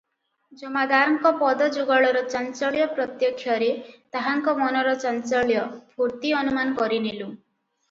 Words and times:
ଜମାଦାରଙ୍କ 0.59 1.31
ପଦଯୁଗଳର 1.41 2.23
ଚାଞ୍ଚଲ୍ୟ 2.35 2.87
ପ୍ରତ୍ୟକ୍ଷରେ 2.95 3.69
ତାହାଙ୍କ 4.17 4.57
ମନର 4.63 4.97
ଚାଞ୍ଚଲ୍ୟ, 5.05 5.63
ଫୁର୍ତ୍ତି 6.01 6.35
ଅନୁମାନ 6.43 6.77
କରି 6.83 7.03
ନେଲୁଁ। 7.09 7.33